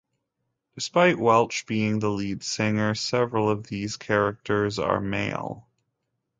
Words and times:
Despite 0.73 1.19
Welch 1.19 1.67
being 1.67 1.99
the 1.99 2.09
lead 2.09 2.41
singer, 2.43 2.95
several 2.95 3.47
of 3.49 3.67
these 3.67 3.97
characters 3.97 4.79
are 4.79 4.99
male. 4.99 5.67